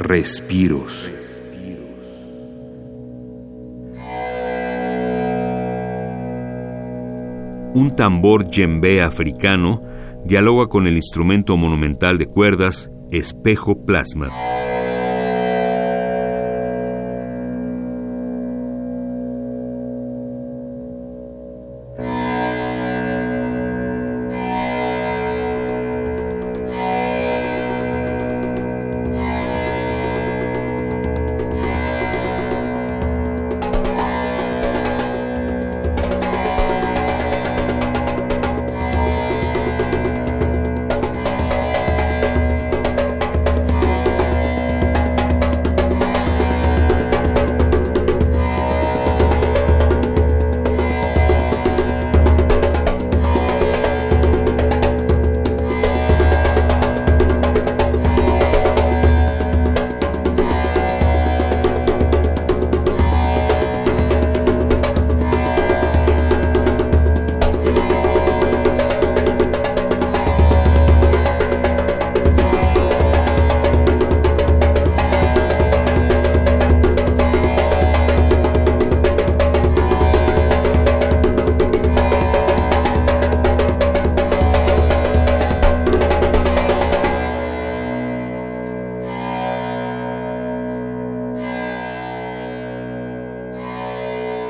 [0.00, 1.12] Respiros.
[7.74, 9.82] Un tambor djembe africano
[10.24, 14.28] dialoga con el instrumento monumental de cuerdas espejo plasma.